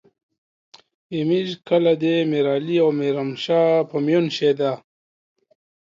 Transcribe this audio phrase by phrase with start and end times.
[1.11, 4.71] ای ميژ کله دې ميرعلي او میرومشا په میون شې ده